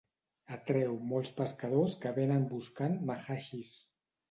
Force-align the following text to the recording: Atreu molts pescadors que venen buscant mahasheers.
Atreu 0.55 0.95
molts 1.11 1.33
pescadors 1.41 1.95
que 2.07 2.15
venen 2.17 2.49
buscant 2.57 2.99
mahasheers. 3.13 3.73